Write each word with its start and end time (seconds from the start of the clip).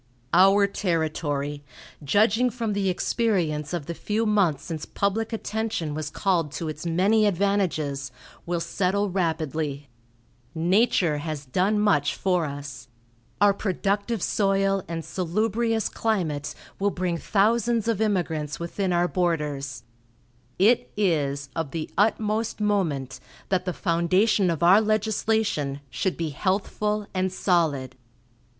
"Our 0.33 0.65
territory, 0.65 1.63
judging 2.03 2.49
from 2.49 2.73
the 2.73 2.89
experience 2.89 3.71
of 3.71 3.85
the 3.85 3.93
few 3.93 4.25
months 4.25 4.63
since 4.63 4.83
public 4.83 5.31
attention 5.31 5.93
was 5.93 6.09
called 6.09 6.51
to 6.53 6.67
its 6.67 6.87
many 6.87 7.27
advantages, 7.27 8.11
will 8.47 8.59
settle 8.61 9.11
rapidly. 9.11 9.89
Nature 10.55 11.19
has 11.19 11.45
done 11.45 11.79
much 11.79 12.15
for 12.15 12.45
us. 12.45 12.87
Our 13.39 13.53
productive 13.53 14.23
soil 14.23 14.83
and 14.87 15.05
salubrious 15.05 15.87
climate 15.87 16.55
will 16.79 16.89
bring 16.89 17.19
thousands 17.19 17.87
of 17.87 18.01
immigrants 18.01 18.59
within 18.59 18.91
our 18.91 19.07
borders; 19.07 19.83
it 20.57 20.91
is 20.97 21.49
of 21.55 21.69
the 21.69 21.91
utmost 21.95 22.59
moment 22.59 23.19
that 23.49 23.65
the 23.65 23.71
foundation 23.71 24.49
of 24.49 24.63
our 24.63 24.81
legislation 24.81 25.79
should 25.91 26.17
be 26.17 26.29
healthful 26.29 27.05
and 27.13 27.31
solid. 27.31 27.95